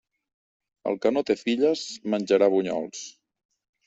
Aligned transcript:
El 0.91 0.95
que 1.03 1.11
no 1.17 1.21
té 1.27 1.35
filles, 1.41 1.83
menjarà 2.13 2.47
bunyols. 2.55 3.03